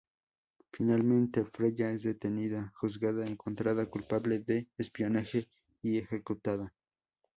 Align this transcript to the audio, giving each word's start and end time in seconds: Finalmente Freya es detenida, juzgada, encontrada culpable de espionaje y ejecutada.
Finalmente 0.71 1.45
Freya 1.45 1.91
es 1.91 2.01
detenida, 2.01 2.73
juzgada, 2.75 3.27
encontrada 3.27 3.85
culpable 3.87 4.39
de 4.39 4.67
espionaje 4.79 5.47
y 5.83 5.99
ejecutada. 5.99 6.73